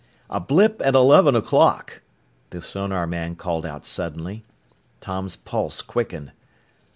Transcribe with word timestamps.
"A 0.31 0.39
blip 0.39 0.81
at 0.83 0.95
eleven 0.95 1.35
o'clock!" 1.35 2.01
the 2.49 2.59
sonarman 2.63 3.35
called 3.35 3.67
out 3.67 3.85
suddenly. 3.85 4.43
Tom's 4.99 5.35
pulse 5.35 5.83
quickened. 5.83 6.31